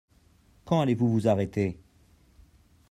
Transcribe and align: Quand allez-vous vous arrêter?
Quand 0.65 0.81
allez-vous 0.81 1.11
vous 1.13 1.27
arrêter? 1.27 1.79